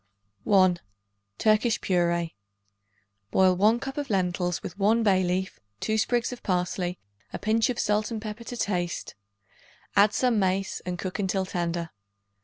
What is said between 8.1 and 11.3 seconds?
pepper to taste; add some mace and cook